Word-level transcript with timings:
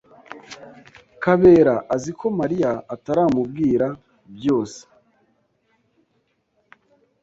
Kabera 1.23 1.75
azi 1.95 2.11
ko 2.19 2.25
Mariya 2.39 2.71
ataramubwira 2.95 3.87
byose. 4.35 4.81